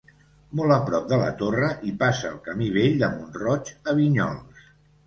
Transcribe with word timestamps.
Molt 0.59 0.73
a 0.75 0.77
prop 0.87 1.05
de 1.11 1.19
la 1.25 1.27
torre 1.41 1.69
hi 1.89 1.93
passa 2.01 2.33
el 2.33 2.43
camí 2.49 2.71
vell 2.81 2.99
de 3.05 3.13
Mont-roig 3.17 3.75
a 3.93 3.99
Vinyols. 4.03 4.69